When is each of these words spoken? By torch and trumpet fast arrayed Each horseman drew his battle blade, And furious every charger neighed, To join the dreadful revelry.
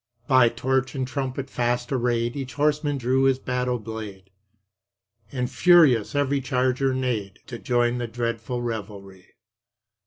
By 0.27 0.49
torch 0.49 0.95
and 0.95 1.07
trumpet 1.07 1.47
fast 1.47 1.91
arrayed 1.91 2.35
Each 2.35 2.55
horseman 2.55 2.97
drew 2.97 3.25
his 3.25 3.37
battle 3.37 3.77
blade, 3.77 4.31
And 5.31 5.47
furious 5.47 6.15
every 6.15 6.41
charger 6.41 6.91
neighed, 6.91 7.37
To 7.45 7.59
join 7.59 7.99
the 7.99 8.07
dreadful 8.07 8.63
revelry. 8.63 9.35